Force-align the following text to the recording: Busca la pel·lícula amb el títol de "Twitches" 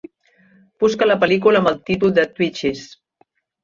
Busca 0.85 1.09
la 1.11 1.19
pel·lícula 1.25 1.63
amb 1.63 1.73
el 1.75 1.79
títol 1.93 2.19
de 2.19 2.29
"Twitches" 2.35 2.87